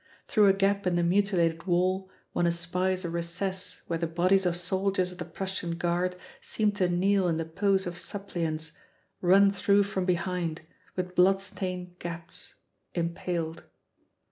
Through 0.27 0.47
a 0.47 0.53
gap 0.53 0.87
in 0.87 0.95
the 0.95 1.03
mutilated 1.03 1.67
wall 1.67 2.09
one 2.33 2.47
espies 2.47 3.05
a 3.05 3.09
recess 3.11 3.83
where 3.85 3.99
the 3.99 4.07
bodies 4.07 4.47
of 4.47 4.57
soldiers 4.57 5.11
of 5.11 5.19
the 5.19 5.25
Prussian 5.25 5.77
Guard 5.77 6.15
seem 6.41 6.71
to 6.71 6.89
kneel 6.89 7.27
in 7.27 7.37
the 7.37 7.45
pose 7.45 7.85
of 7.85 7.99
suppliants, 7.99 8.71
run 9.21 9.51
through 9.51 9.83
from 9.83 10.05
behind, 10.05 10.61
with 10.95 11.13
blood 11.13 11.39
stained 11.39 11.99
gaps, 11.99 12.55
impaled. 12.95 13.65